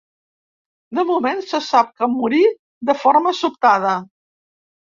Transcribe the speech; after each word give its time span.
De 0.99 1.03
moment 1.09 1.43
se 1.51 1.59
sap 1.67 1.93
que 2.01 2.09
morí 2.15 2.41
de 2.91 2.97
forma 3.05 3.35
sobtada. 3.43 3.97